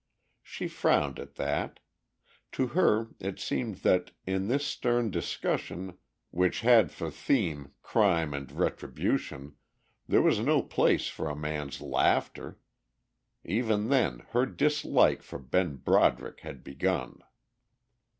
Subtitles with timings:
[0.41, 1.79] She frowned at that;
[2.53, 5.95] to her it seemed that in this stern discussion
[6.31, 9.57] which had for theme crime and retribution
[10.07, 12.57] there was no place for a man's laughter;
[13.43, 17.19] even then her dislike for Ben Broderick had begun.